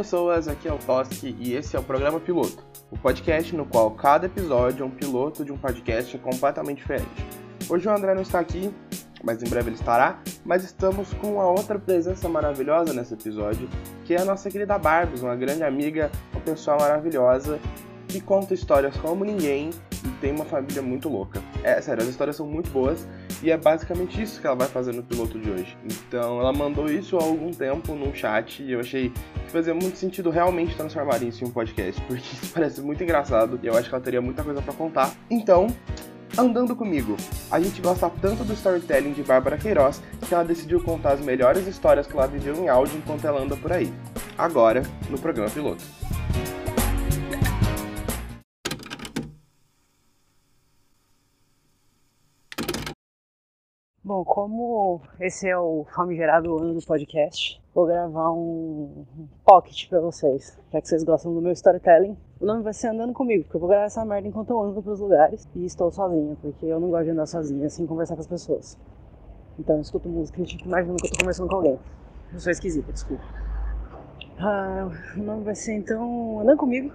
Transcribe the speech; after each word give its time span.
pessoas, 0.00 0.48
aqui 0.48 0.66
é 0.66 0.72
o 0.72 0.78
Toski 0.78 1.36
e 1.38 1.52
esse 1.52 1.76
é 1.76 1.78
o 1.78 1.82
programa 1.82 2.18
Piloto, 2.18 2.64
o 2.90 2.96
podcast 2.96 3.54
no 3.54 3.66
qual 3.66 3.90
cada 3.90 4.24
episódio 4.24 4.82
é 4.82 4.86
um 4.86 4.90
piloto 4.90 5.44
de 5.44 5.52
um 5.52 5.58
podcast 5.58 6.16
completamente 6.16 6.78
diferente. 6.78 7.26
Hoje 7.68 7.86
o 7.86 7.92
André 7.92 8.14
não 8.14 8.22
está 8.22 8.40
aqui, 8.40 8.72
mas 9.22 9.42
em 9.42 9.46
breve 9.50 9.68
ele 9.68 9.76
estará, 9.76 10.18
mas 10.42 10.64
estamos 10.64 11.12
com 11.12 11.34
uma 11.34 11.46
outra 11.46 11.78
presença 11.78 12.30
maravilhosa 12.30 12.94
nesse 12.94 13.12
episódio, 13.12 13.68
que 14.06 14.14
é 14.14 14.22
a 14.22 14.24
nossa 14.24 14.48
querida 14.48 14.78
Barbos, 14.78 15.22
uma 15.22 15.36
grande 15.36 15.64
amiga, 15.64 16.10
uma 16.32 16.40
pessoa 16.40 16.78
maravilhosa, 16.78 17.60
que 18.08 18.22
conta 18.22 18.54
histórias 18.54 18.96
como 18.96 19.22
ninguém 19.22 19.68
e 20.02 20.08
tem 20.18 20.32
uma 20.32 20.46
família 20.46 20.80
muito 20.80 21.10
louca. 21.10 21.42
É 21.62 21.78
sério, 21.82 22.02
as 22.02 22.08
histórias 22.08 22.36
são 22.36 22.46
muito 22.46 22.70
boas 22.70 23.06
e 23.42 23.50
é 23.50 23.56
basicamente 23.56 24.20
isso 24.20 24.40
que 24.40 24.46
ela 24.46 24.56
vai 24.56 24.68
fazer 24.68 24.92
no 24.92 25.02
piloto 25.02 25.38
de 25.38 25.50
hoje. 25.50 25.76
Então 25.84 26.40
ela 26.40 26.52
mandou 26.52 26.90
isso 26.90 27.16
há 27.18 27.22
algum 27.22 27.50
tempo 27.50 27.94
num 27.94 28.12
chat 28.14 28.62
e 28.62 28.72
eu 28.72 28.80
achei 28.80 29.10
que 29.10 29.50
fazia 29.50 29.74
muito 29.74 29.96
sentido 29.96 30.30
realmente 30.30 30.74
transformar 30.76 31.22
isso 31.22 31.44
em 31.44 31.48
um 31.48 31.50
podcast, 31.50 32.00
porque 32.02 32.22
isso 32.22 32.50
parece 32.54 32.80
muito 32.80 33.02
engraçado 33.02 33.58
e 33.62 33.66
eu 33.66 33.76
acho 33.76 33.88
que 33.88 33.94
ela 33.94 34.04
teria 34.04 34.20
muita 34.20 34.42
coisa 34.42 34.60
para 34.60 34.74
contar. 34.74 35.12
Então, 35.30 35.68
andando 36.38 36.76
comigo. 36.76 37.16
A 37.50 37.60
gente 37.60 37.80
gosta 37.80 38.10
tanto 38.20 38.44
do 38.44 38.52
storytelling 38.52 39.12
de 39.12 39.22
Bárbara 39.22 39.58
Queiroz 39.58 40.00
que 40.26 40.34
ela 40.34 40.44
decidiu 40.44 40.80
contar 40.82 41.12
as 41.12 41.20
melhores 41.20 41.66
histórias 41.66 42.06
que 42.06 42.12
ela 42.12 42.26
viveu 42.26 42.54
em 42.56 42.68
áudio 42.68 42.98
enquanto 42.98 43.26
ela 43.26 43.42
anda 43.42 43.56
por 43.56 43.72
aí. 43.72 43.92
Agora, 44.38 44.82
no 45.08 45.18
programa 45.18 45.50
piloto. 45.50 45.82
Como 54.24 55.00
esse 55.18 55.48
é 55.48 55.56
o 55.58 55.84
famigerado 55.94 56.56
ano 56.58 56.74
do 56.74 56.84
podcast, 56.84 57.60
vou 57.74 57.86
gravar 57.86 58.32
um 58.32 59.04
pocket 59.44 59.88
pra 59.88 60.00
vocês, 60.00 60.58
já 60.72 60.80
que 60.80 60.88
vocês 60.88 61.04
gostam 61.04 61.34
do 61.34 61.40
meu 61.40 61.52
storytelling. 61.52 62.16
O 62.40 62.46
nome 62.46 62.62
vai 62.62 62.72
ser 62.72 62.88
Andando 62.88 63.12
Comigo, 63.12 63.44
porque 63.44 63.56
eu 63.56 63.60
vou 63.60 63.68
gravar 63.68 63.84
essa 63.84 64.04
merda 64.04 64.28
enquanto 64.28 64.50
eu 64.50 64.60
ando 64.60 64.82
pros 64.82 65.00
lugares 65.00 65.48
e 65.54 65.64
estou 65.64 65.90
sozinha, 65.90 66.36
porque 66.40 66.66
eu 66.66 66.80
não 66.80 66.90
gosto 66.90 67.04
de 67.04 67.10
andar 67.10 67.26
sozinha 67.26 67.68
sem 67.68 67.86
conversar 67.86 68.14
com 68.14 68.20
as 68.20 68.26
pessoas. 68.26 68.78
Então 69.58 69.76
eu 69.76 69.82
escuto 69.82 70.08
música 70.08 70.40
e 70.40 70.44
tipo, 70.44 70.64
imagino 70.64 70.96
que 70.96 71.06
eu 71.06 71.10
tô 71.12 71.18
conversando 71.18 71.48
com 71.48 71.56
alguém. 71.56 71.78
Eu 72.32 72.40
sou 72.40 72.50
esquisita, 72.50 72.92
desculpa. 72.92 73.24
Ah, 74.38 74.90
o 75.16 75.20
nome 75.20 75.44
vai 75.44 75.54
ser 75.54 75.74
então 75.74 76.40
Andando 76.40 76.58
Comigo 76.58 76.92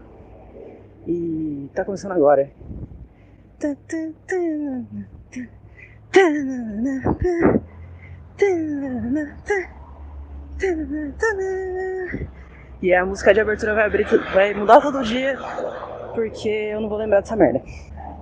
e 1.07 1.69
tá 1.73 1.85
começando 1.85 2.13
agora. 2.13 2.51
E 12.81 12.93
a 12.93 13.05
música 13.05 13.33
de 13.33 13.41
abertura 13.41 13.73
vai 13.73 13.85
abrir, 13.85 14.05
vai 14.33 14.53
mudar 14.53 14.79
todo 14.79 15.03
dia, 15.03 15.37
porque 16.13 16.47
eu 16.47 16.79
não 16.79 16.87
vou 16.87 16.97
lembrar 16.97 17.19
dessa 17.19 17.35
merda. 17.35 17.61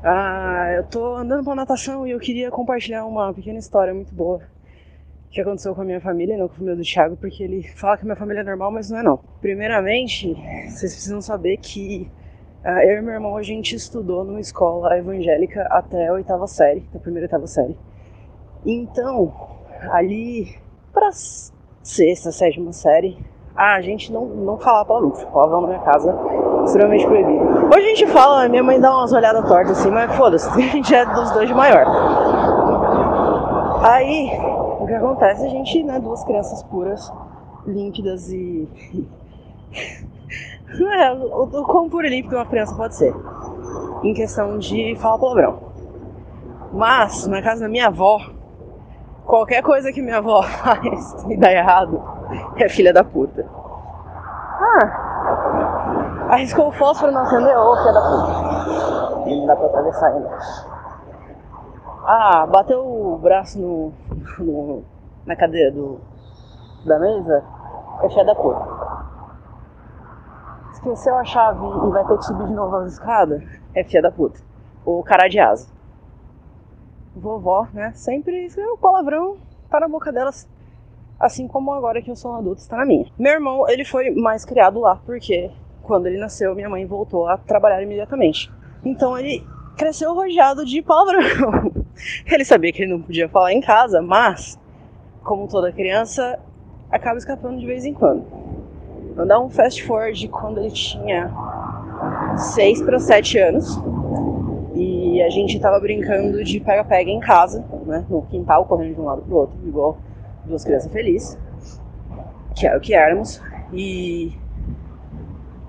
Ah, 0.04 0.74
eu 0.76 0.84
tô 0.86 1.16
andando 1.16 1.44
pra 1.44 1.54
natação 1.54 2.08
e 2.08 2.12
eu 2.12 2.20
queria 2.20 2.50
compartilhar 2.50 3.06
uma 3.06 3.32
pequena 3.34 3.60
história 3.60 3.94
muito 3.94 4.14
boa 4.14 4.42
que 5.30 5.42
aconteceu 5.42 5.74
com 5.74 5.82
a 5.82 5.86
minha 5.86 6.02
família, 6.02 6.38
não 6.38 6.48
com 6.48 6.54
a 6.54 6.58
família 6.58 6.76
do 6.76 6.84
Thiago, 6.84 7.18
porque 7.18 7.44
ele 7.44 7.64
fala 7.64 7.98
que 7.98 8.06
minha 8.06 8.16
família 8.16 8.42
é 8.42 8.44
normal, 8.44 8.72
mas 8.72 8.90
não 8.90 9.00
é 9.00 9.04
não. 9.04 9.18
Primeiramente, 9.42 10.34
vocês 10.70 10.94
precisam 10.94 11.22
saber 11.22 11.58
que 11.58 12.10
eu 12.64 13.00
e 13.00 13.02
meu 13.02 13.14
irmão, 13.14 13.36
a 13.36 13.44
gente 13.44 13.76
estudou 13.76 14.24
numa 14.24 14.40
escola 14.40 14.98
evangélica 14.98 15.64
até 15.70 16.08
a 16.08 16.14
oitava 16.14 16.48
série, 16.48 16.88
a 16.96 17.00
primeira 17.00 17.26
oitava 17.26 17.46
série. 17.46 17.78
Então, 18.66 19.34
ali 19.92 20.56
para 20.94 21.10
sexta, 21.82 22.32
sétima 22.32 22.72
série, 22.72 23.18
a 23.54 23.82
gente 23.82 24.14
não, 24.14 24.26
não 24.26 24.58
falava 24.58 24.86
palavrão, 24.86 25.16
falava 25.32 25.62
na 25.62 25.68
minha 25.68 25.80
casa, 25.80 26.16
extremamente 26.64 27.06
proibido. 27.06 27.68
Hoje 27.68 27.86
a 27.86 27.96
gente 27.96 28.08
fala, 28.08 28.48
minha 28.48 28.64
mãe 28.64 28.80
dá 28.80 28.92
umas 28.96 29.12
olhadas 29.12 29.46
tortas 29.46 29.80
assim, 29.80 29.92
mas 29.92 30.16
foda-se, 30.16 30.48
a 30.58 30.62
gente 30.62 30.96
é 30.96 31.06
dos 31.06 31.32
dois 31.32 31.50
de 31.50 31.54
maior. 31.54 31.86
Aí, 33.84 34.30
o 34.80 34.86
que 34.88 34.94
acontece? 34.94 35.46
A 35.46 35.50
gente, 35.50 35.84
né, 35.84 36.00
duas 36.00 36.24
crianças 36.24 36.64
puras, 36.64 37.12
límpidas 37.68 38.32
e 38.32 38.70
é, 40.82 41.12
o, 41.12 41.44
o 41.44 41.66
quão 41.66 41.90
puro 41.90 42.06
e 42.06 42.10
limpo 42.10 42.36
uma 42.36 42.46
criança 42.46 42.76
pode 42.76 42.96
ser. 42.96 43.14
Em 44.04 44.14
questão 44.14 44.58
de 44.58 44.96
falar 44.98 45.18
palavrão. 45.18 45.60
Mas, 46.72 47.28
na 47.28 47.42
casa 47.42 47.62
da 47.62 47.70
minha 47.70 47.88
avó, 47.88 48.20
qualquer 49.26 49.62
coisa 49.62 49.92
que 49.92 50.02
minha 50.02 50.18
avó 50.18 50.42
faz 50.64 51.26
e 51.30 51.38
dá 51.38 51.52
errado 51.52 52.02
é 52.58 52.68
filha 52.68 52.92
da 52.92 53.04
puta. 53.04 53.46
Ah, 54.60 56.30
arriscou 56.30 56.70
o 56.70 56.72
fósforo 56.72 57.12
não 57.12 57.22
acendeu, 57.22 57.60
ô 57.60 57.78
filha 57.78 57.94
da 57.94 58.02
puta. 58.02 59.30
Não 59.30 59.46
dá 59.46 59.56
pra 59.56 59.66
atravessar 59.68 60.08
ainda. 60.08 60.30
Ah, 62.06 62.48
bateu 62.48 62.80
o 62.80 63.18
braço 63.18 63.60
no, 63.60 63.94
no 64.40 64.84
na 65.26 65.36
cadeira 65.36 65.72
do, 65.72 66.02
da 66.86 67.00
mesa, 67.00 67.44
é 68.02 68.10
filha 68.10 68.26
da 68.26 68.36
puta 68.36 68.73
esqueceu 70.84 71.16
a 71.16 71.24
chave 71.24 71.66
e 71.66 71.92
vai 71.92 72.06
ter 72.06 72.18
que 72.18 72.26
subir 72.26 72.46
de 72.46 72.54
novo 72.54 72.76
as 72.76 72.94
escadas, 72.94 73.42
é 73.74 73.84
filha 73.84 74.02
da 74.02 74.12
puta. 74.12 74.40
Ou 74.86 75.02
cara 75.02 75.30
de 75.30 75.40
asa. 75.40 75.68
Vovó, 77.16 77.68
né? 77.74 77.94
Sempre 77.94 78.48
o 78.72 78.78
palavrão 78.78 79.38
tá 79.70 79.80
na 79.80 79.88
boca 79.88 80.12
delas. 80.12 80.48
Assim 81.18 81.48
como 81.48 81.72
agora 81.72 82.02
que 82.02 82.12
eu 82.12 82.16
sou 82.16 82.34
um 82.34 82.36
adulto, 82.36 82.62
está 82.62 82.76
na 82.76 82.86
minha. 82.86 83.06
Meu 83.18 83.32
irmão, 83.32 83.66
ele 83.70 83.86
foi 83.86 84.12
mais 84.12 84.44
criado 84.44 84.82
lá, 84.82 84.98
porque 85.06 85.50
quando 85.84 86.08
ele 86.08 86.18
nasceu, 86.18 86.54
minha 86.54 86.70
mãe 86.70 86.86
voltou 86.86 87.28
a 87.28 87.38
trabalhar 87.38 87.82
imediatamente. 87.82 88.52
Então 88.84 89.18
ele 89.18 89.46
cresceu 89.78 90.14
rodeado 90.14 90.66
de 90.66 90.82
palavrão. 90.82 91.72
ele 92.30 92.44
sabia 92.44 92.74
que 92.74 92.82
ele 92.82 92.92
não 92.92 93.02
podia 93.02 93.30
falar 93.30 93.54
em 93.54 93.62
casa, 93.62 94.02
mas, 94.02 94.60
como 95.24 95.48
toda 95.48 95.72
criança, 95.72 96.38
acaba 96.92 97.18
escapando 97.18 97.60
de 97.60 97.66
vez 97.66 97.86
em 97.86 97.94
quando. 97.94 98.43
Vou 99.16 99.26
dar 99.26 99.40
um 99.40 99.50
fast 99.50 99.84
forward 99.84 100.28
quando 100.28 100.60
ele 100.60 100.72
tinha 100.72 101.32
6 102.38 102.82
para 102.82 103.00
7 103.00 103.38
anos. 103.38 103.80
E 104.76 105.22
a 105.22 105.30
gente 105.30 105.60
tava 105.60 105.80
brincando 105.80 106.44
de 106.44 106.60
pega-pega 106.60 107.10
em 107.10 107.20
casa, 107.20 107.64
né? 107.86 108.04
No 108.10 108.24
quintal, 108.24 108.66
correndo 108.66 108.96
de 108.96 109.02
um 109.02 109.06
lado 109.06 109.22
pro 109.22 109.36
outro, 109.36 109.56
igual 109.66 109.98
duas 110.46 110.64
crianças 110.64 110.92
felizes. 110.92 111.38
Que 112.56 112.66
era 112.66 112.78
o 112.78 112.82
que 112.82 112.94
éramos. 112.94 113.42
E 113.72 114.34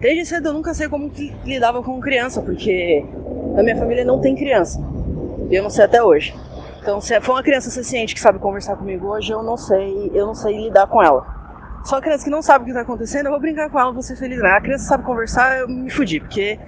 desde 0.01 0.27
cedo 0.27 0.49
eu 0.49 0.53
nunca 0.55 0.73
sei 0.73 0.89
como 0.89 1.11
que 1.11 1.35
lidava 1.45 1.83
com 1.83 2.01
criança, 2.01 2.41
porque 2.41 3.05
na 3.55 3.63
minha 3.63 3.77
família 3.77 4.05
não 4.05 4.21
tem 4.21 4.35
criança. 4.35 4.81
E 5.51 5.55
eu 5.55 5.63
não 5.63 5.71
sei 5.71 5.85
até 5.85 6.03
hoje. 6.03 6.35
Então, 6.81 7.01
se 7.01 7.19
for 7.21 7.33
uma 7.33 7.43
criança 7.43 7.71
suficiente 7.71 8.15
que 8.15 8.21
sabe 8.21 8.39
conversar 8.39 8.77
comigo 8.77 9.07
hoje, 9.09 9.33
eu 9.33 9.43
não 9.43 9.57
sei, 9.57 10.11
eu 10.15 10.27
não 10.27 10.35
sei 10.35 10.65
lidar 10.65 10.87
com 10.87 11.03
ela. 11.03 11.34
Só 11.85 11.97
a 11.97 12.01
criança 12.01 12.25
que 12.25 12.31
não 12.31 12.41
sabe 12.41 12.63
o 12.63 12.65
que 12.65 12.71
está 12.71 12.81
acontecendo, 12.81 13.27
eu 13.27 13.31
vou 13.31 13.41
brincar 13.41 13.69
com 13.69 13.79
ela, 13.79 13.93
vou 13.93 14.03
ser 14.03 14.17
feliz. 14.17 14.43
A 14.43 14.59
criança 14.59 14.87
sabe 14.87 15.05
conversar, 15.05 15.59
eu 15.59 15.69
me 15.69 15.91
fudi, 15.91 16.19
porque 16.19 16.59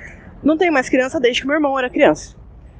não 0.42 0.58
tem 0.58 0.70
mais 0.70 0.90
criança 0.90 1.18
desde 1.18 1.40
que 1.40 1.46
meu 1.46 1.56
irmão 1.56 1.78
era 1.78 1.88
criança. 1.88 2.36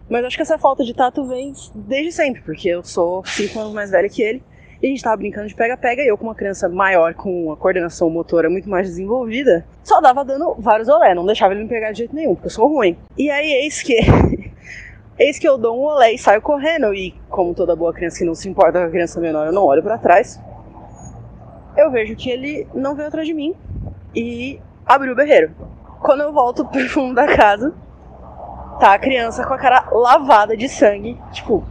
Mas 0.09 0.23
acho 0.23 0.37
que 0.37 0.43
essa 0.43 0.59
falta 0.59 0.85
de 0.85 0.95
tato 0.95 1.27
vem 1.27 1.55
desde 1.75 2.13
sempre, 2.13 2.43
porque 2.43 2.69
eu 2.69 2.85
sou 2.85 3.25
5 3.25 3.59
anos 3.59 3.73
mais 3.73 3.91
velha 3.91 4.09
que 4.09 4.23
ele. 4.23 4.43
E 4.83 4.87
a 4.87 4.91
gente 4.91 5.03
tava 5.03 5.17
brincando 5.17 5.49
de 5.49 5.55
pega-pega, 5.55 6.03
e 6.03 6.09
eu, 6.09 6.19
com 6.19 6.25
uma 6.25 6.35
criança 6.35 6.69
maior, 6.69 7.15
com 7.15 7.47
uma 7.47 7.57
coordenação 7.57 8.11
motora 8.11 8.51
muito 8.51 8.69
mais 8.69 8.87
desenvolvida, 8.87 9.67
só 9.83 10.03
dava 10.03 10.23
dando 10.23 10.55
vários 10.59 10.89
olé, 10.89 11.15
não 11.15 11.25
deixava 11.25 11.55
ele 11.55 11.63
me 11.63 11.69
pegar 11.71 11.93
de 11.93 11.99
jeito 11.99 12.15
nenhum, 12.15 12.35
porque 12.35 12.49
eu 12.49 12.51
sou 12.51 12.69
ruim. 12.69 12.99
E 13.17 13.31
aí, 13.31 13.51
eis 13.51 13.83
que. 13.83 13.97
eis 15.19 15.39
que 15.39 15.49
eu 15.49 15.57
dou 15.57 15.81
um 15.81 15.85
olé 15.85 16.13
e 16.13 16.19
saio 16.19 16.43
correndo, 16.43 16.93
e 16.93 17.15
como 17.31 17.55
toda 17.55 17.75
boa 17.75 17.95
criança 17.95 18.19
que 18.19 18.27
não 18.27 18.35
se 18.35 18.47
importa 18.47 18.79
com 18.79 18.85
a 18.85 18.91
criança 18.91 19.19
menor, 19.19 19.47
eu 19.47 19.53
não 19.53 19.65
olho 19.65 19.83
para 19.83 19.97
trás 19.97 20.39
eu 21.87 21.91
vejo 21.91 22.17
que 22.17 22.29
ele 22.29 22.67
não 22.75 22.95
veio 22.95 23.09
atrás 23.09 23.27
de 23.27 23.33
mim 23.33 23.55
e 24.15 24.61
abriu 24.85 25.13
o 25.13 25.17
berreiro. 25.17 25.55
Quando 26.01 26.23
eu 26.23 26.33
volto 26.33 26.65
pro 26.65 26.89
fundo 26.89 27.15
da 27.15 27.27
casa, 27.27 27.73
tá 28.79 28.93
a 28.93 28.99
criança 28.99 29.47
com 29.47 29.55
a 29.55 29.59
cara 29.59 29.89
lavada 29.91 30.57
de 30.57 30.69
sangue. 30.69 31.19
Tipo, 31.33 31.65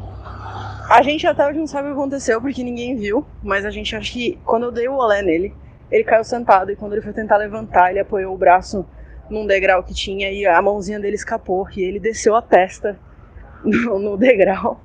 a 0.90 1.02
gente 1.02 1.28
até 1.28 1.46
hoje 1.48 1.60
não 1.60 1.68
sabe 1.68 1.90
o 1.90 1.92
que 1.94 2.00
aconteceu 2.00 2.42
porque 2.42 2.64
ninguém 2.64 2.96
viu, 2.96 3.26
mas 3.44 3.66
a 3.66 3.70
gente 3.70 3.96
acha 3.96 4.12
que 4.12 4.40
quando 4.46 4.64
eu 4.64 4.72
dei 4.72 4.88
o 4.88 4.96
olé 4.96 5.22
nele, 5.22 5.54
ele 5.92 6.04
caiu 6.04 6.24
sentado 6.24 6.72
e 6.72 6.76
quando 6.76 6.94
ele 6.94 7.02
foi 7.02 7.14
tentar 7.14 7.38
levantar, 7.38 7.92
ele 7.92 8.00
apoiou 8.00 8.34
o 8.34 8.38
braço 8.38 8.86
num 9.30 9.46
degrau 9.46 9.84
que 9.84 9.94
tinha 9.94 10.32
e 10.32 10.46
a 10.46 10.62
mãozinha 10.62 11.00
dele 11.00 11.16
escapou 11.16 11.68
e 11.76 11.82
ele 11.82 12.00
desceu 12.00 12.36
a 12.36 12.42
testa 12.42 12.98
no, 13.64 14.00
no 14.00 14.18
degrau 14.18 14.80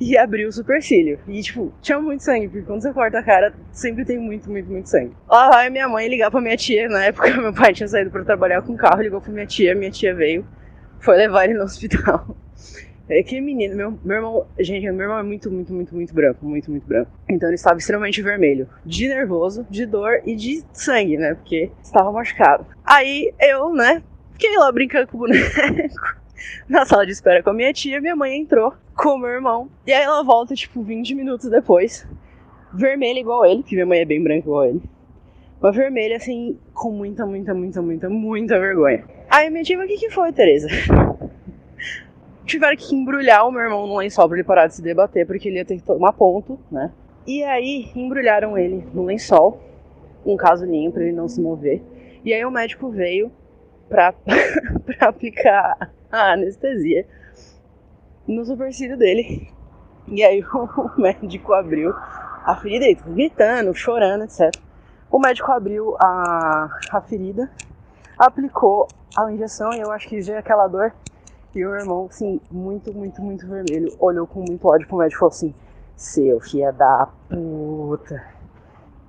e 0.00 0.16
abriu 0.16 0.48
o 0.48 0.52
supercílio. 0.52 1.18
E, 1.28 1.42
tipo, 1.42 1.72
tinha 1.80 1.98
muito 2.00 2.22
sangue, 2.22 2.48
porque 2.48 2.66
quando 2.66 2.82
você 2.82 2.92
corta 2.92 3.18
a 3.18 3.22
cara, 3.22 3.52
sempre 3.72 4.04
tem 4.04 4.18
muito, 4.18 4.50
muito, 4.50 4.70
muito 4.70 4.88
sangue. 4.88 5.12
Lá 5.28 5.50
vai 5.50 5.70
minha 5.70 5.88
mãe 5.88 6.08
ligar 6.08 6.30
pra 6.30 6.40
minha 6.40 6.56
tia. 6.56 6.88
Na 6.88 7.04
época, 7.04 7.30
meu 7.36 7.52
pai 7.52 7.72
tinha 7.72 7.88
saído 7.88 8.10
pra 8.10 8.24
trabalhar 8.24 8.62
com 8.62 8.76
carro, 8.76 9.02
ligou 9.02 9.20
pra 9.20 9.32
minha 9.32 9.46
tia, 9.46 9.74
minha 9.74 9.90
tia 9.90 10.14
veio, 10.14 10.46
foi 11.00 11.16
levar 11.16 11.44
ele 11.44 11.54
no 11.54 11.64
hospital. 11.64 12.36
É 13.08 13.24
que 13.24 13.40
menino, 13.40 13.74
meu, 13.74 13.98
meu 14.04 14.16
irmão, 14.16 14.46
gente, 14.60 14.88
meu 14.88 15.02
irmão 15.02 15.18
é 15.18 15.22
muito, 15.24 15.50
muito, 15.50 15.72
muito, 15.72 15.92
muito 15.92 16.14
branco, 16.14 16.46
muito, 16.46 16.70
muito 16.70 16.86
branco. 16.86 17.10
Então 17.28 17.48
ele 17.48 17.56
estava 17.56 17.76
extremamente 17.76 18.22
vermelho, 18.22 18.68
de 18.86 19.08
nervoso, 19.08 19.66
de 19.68 19.84
dor 19.84 20.20
e 20.24 20.36
de 20.36 20.62
sangue, 20.72 21.16
né? 21.16 21.34
Porque 21.34 21.72
estava 21.82 22.12
machucado. 22.12 22.64
Aí 22.84 23.32
eu, 23.40 23.74
né, 23.74 24.00
fiquei 24.34 24.56
lá 24.56 24.70
brincando 24.70 25.08
com 25.08 25.16
o 25.16 25.20
boneco 25.20 26.19
na 26.68 26.84
sala 26.84 27.06
de 27.06 27.12
espera 27.12 27.42
com 27.42 27.50
a 27.50 27.54
minha 27.54 27.72
tia, 27.72 28.00
minha 28.00 28.16
mãe 28.16 28.36
entrou 28.36 28.72
com 28.96 29.10
o 29.10 29.18
meu 29.18 29.30
irmão. 29.30 29.68
E 29.86 29.92
aí 29.92 30.02
ela 30.02 30.22
volta, 30.22 30.54
tipo, 30.54 30.82
20 30.82 31.14
minutos 31.14 31.48
depois, 31.48 32.06
vermelha 32.72 33.20
igual 33.20 33.44
ele, 33.44 33.62
que 33.62 33.74
minha 33.74 33.86
mãe 33.86 34.00
é 34.00 34.04
bem 34.04 34.22
branca 34.22 34.46
igual 34.46 34.64
ele. 34.64 34.82
Uma 35.60 35.72
vermelha, 35.72 36.16
assim, 36.16 36.58
com 36.72 36.90
muita, 36.90 37.26
muita, 37.26 37.52
muita, 37.52 37.82
muita, 37.82 38.08
muita 38.08 38.58
vergonha. 38.58 39.04
Aí 39.28 39.50
minha 39.50 39.62
tia, 39.62 39.78
o 39.78 39.86
que 39.86 39.96
que 39.96 40.10
foi, 40.10 40.32
Tereza? 40.32 40.68
Tiveram 42.46 42.76
que 42.76 42.94
embrulhar 42.94 43.46
o 43.46 43.52
meu 43.52 43.60
irmão 43.60 43.86
no 43.86 43.96
lençol 43.96 44.26
pra 44.26 44.36
ele 44.36 44.44
parar 44.44 44.66
de 44.66 44.74
se 44.74 44.82
debater, 44.82 45.26
porque 45.26 45.48
ele 45.48 45.58
ia 45.58 45.64
ter 45.64 45.76
que 45.76 45.82
tomar 45.82 46.12
ponto, 46.12 46.58
né? 46.70 46.90
E 47.26 47.44
aí 47.44 47.90
embrulharam 47.94 48.56
ele 48.56 48.84
no 48.92 49.04
lençol, 49.04 49.60
um 50.24 50.36
casulinho 50.36 50.90
pra 50.90 51.02
ele 51.02 51.12
não 51.12 51.28
se 51.28 51.40
mover. 51.40 51.82
E 52.24 52.32
aí 52.32 52.44
o 52.44 52.50
médico 52.50 52.90
veio 52.90 53.30
pra, 53.88 54.12
pra 54.84 55.08
aplicar 55.08 55.92
a 56.18 56.32
anestesia 56.32 57.06
no 58.26 58.44
supercílio 58.44 58.96
dele. 58.96 59.48
E 60.08 60.22
aí 60.22 60.42
o 60.52 61.00
médico 61.00 61.52
abriu 61.52 61.94
a 62.44 62.56
ferida, 62.56 62.84
ele 62.84 63.00
gritando, 63.06 63.74
chorando, 63.74 64.24
etc. 64.24 64.54
O 65.10 65.18
médico 65.18 65.50
abriu 65.50 65.96
a, 65.98 66.70
a 66.92 67.00
ferida, 67.00 67.50
aplicou 68.18 68.88
a 69.16 69.30
injeção 69.32 69.72
e 69.72 69.80
eu 69.80 69.90
acho 69.90 70.08
que 70.08 70.20
veio 70.20 70.38
aquela 70.38 70.68
dor. 70.68 70.92
E 71.54 71.64
o 71.64 71.70
meu 71.70 71.80
irmão, 71.80 72.06
assim, 72.08 72.40
muito, 72.50 72.92
muito, 72.94 73.20
muito 73.20 73.46
vermelho, 73.46 73.92
olhou 73.98 74.26
com 74.26 74.40
muito 74.40 74.68
ódio 74.68 74.86
pro 74.86 74.98
médico 74.98 75.16
e 75.16 75.18
falou 75.18 75.32
assim: 75.32 75.54
Seu 75.96 76.40
filho 76.40 76.72
da 76.72 77.08
puta. 77.28 78.40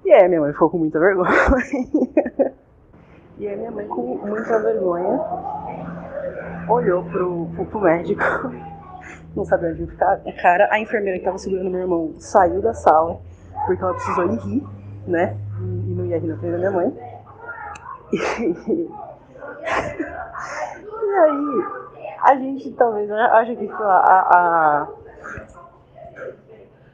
E 0.03 0.11
aí 0.11 0.27
minha 0.27 0.41
mãe 0.41 0.51
ficou 0.51 0.69
com 0.71 0.79
muita 0.79 0.99
vergonha. 0.99 1.29
e 3.37 3.47
aí 3.47 3.55
minha 3.55 3.69
mãe, 3.69 3.87
com 3.87 4.17
muita 4.17 4.59
vergonha, 4.59 5.19
olhou 6.67 7.03
pro, 7.03 7.47
pro, 7.55 7.65
pro 7.65 7.81
médico, 7.81 8.21
não 9.35 9.45
sabia 9.45 9.69
onde 9.69 9.87
ficar. 9.87 10.21
Cara, 10.41 10.67
a 10.71 10.79
enfermeira 10.79 11.19
que 11.19 11.25
tava 11.25 11.37
segurando 11.37 11.69
meu 11.69 11.81
irmão 11.81 12.13
saiu 12.17 12.61
da 12.61 12.73
sala, 12.73 13.19
porque 13.65 13.83
ela 13.83 13.93
precisou 13.93 14.33
ir 14.33 14.39
rir, 14.39 14.63
né? 15.07 15.37
E 15.59 15.93
não 15.93 16.05
ia 16.05 16.19
rir 16.19 16.27
na 16.27 16.37
frente 16.37 16.51
da 16.51 16.57
minha 16.57 16.71
mãe. 16.71 16.93
E, 18.11 18.17
e 20.93 21.13
aí, 21.13 21.65
a 22.23 22.35
gente 22.35 22.71
talvez 22.73 23.09
acha 23.09 23.55
que 23.55 23.67
a, 23.67 23.75
a, 23.75 24.87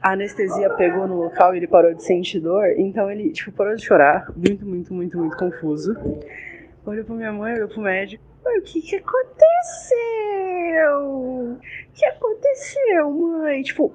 a 0.02 0.12
anestesia 0.12 0.70
pegou 0.70 1.06
no 1.06 1.22
local 1.22 1.54
e 1.54 1.58
ele 1.58 1.66
parou 1.66 1.92
de 1.92 2.02
sentir 2.02 2.40
dor, 2.40 2.66
então 2.76 3.10
ele, 3.10 3.30
tipo, 3.30 3.52
parou 3.52 3.74
de 3.74 3.84
chorar, 3.84 4.32
muito, 4.34 4.64
muito, 4.64 4.94
muito, 4.94 5.18
muito 5.18 5.36
confuso. 5.36 5.96
Olhou 6.86 7.04
pra 7.04 7.14
minha 7.14 7.32
mãe, 7.32 7.54
olhou 7.54 7.68
pro 7.68 7.82
médico. 7.82 8.24
O 8.56 8.62
que 8.62 8.80
que 8.80 8.96
aconteceu? 8.96 9.98
O 11.04 11.58
que 11.94 12.04
aconteceu, 12.04 13.10
mãe? 13.10 13.62
Tipo, 13.62 13.94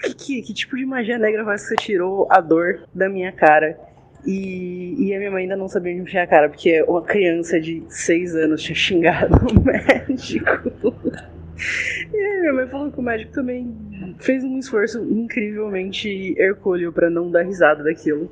que, 0.00 0.14
que, 0.14 0.42
que 0.42 0.54
tipo 0.54 0.76
de 0.76 0.84
magia 0.84 1.18
negra 1.18 1.44
faz 1.44 1.62
que 1.62 1.68
você 1.68 1.76
tirou 1.76 2.26
a 2.30 2.40
dor 2.40 2.86
da 2.94 3.08
minha 3.08 3.32
cara? 3.32 3.78
E, 4.24 4.96
e 4.98 5.14
a 5.14 5.18
minha 5.18 5.30
mãe 5.30 5.44
ainda 5.44 5.56
não 5.56 5.68
sabia 5.68 5.92
onde 5.92 6.02
enfiar 6.02 6.24
a 6.24 6.26
cara, 6.26 6.48
porque 6.48 6.82
uma 6.82 7.02
criança 7.02 7.60
de 7.60 7.84
6 7.88 8.34
anos 8.34 8.62
tinha 8.62 8.74
xingado 8.74 9.36
o 9.36 9.60
médico. 9.64 10.94
E 12.12 12.16
aí 12.16 12.40
minha 12.40 12.52
mãe 12.52 12.66
falou 12.66 12.90
que 12.90 12.98
o 12.98 13.02
médico 13.02 13.32
também 13.32 13.74
fez 14.18 14.42
um 14.42 14.58
esforço 14.58 15.02
incrivelmente 15.04 16.34
hercúleo 16.38 16.92
para 16.92 17.08
não 17.08 17.30
dar 17.30 17.42
risada 17.42 17.84
daquilo. 17.84 18.30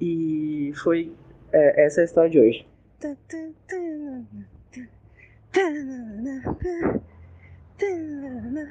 E 0.00 0.72
foi 0.82 1.12
é, 1.52 1.84
essa 1.84 2.00
é 2.00 2.02
a 2.02 2.04
história 2.06 2.30
de 2.30 2.40
hoje. 2.40 2.66
Da-na-na-na, 5.54 6.36
da-na-na-na, 7.78 8.66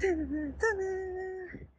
da-na-na-na. 0.00 1.69